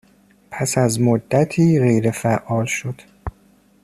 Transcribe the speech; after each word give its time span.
پس 0.51 0.77
از 0.77 1.01
مدتی 1.01 1.79
غیر 1.79 2.11
فعال 2.11 2.65
شد 2.65 3.01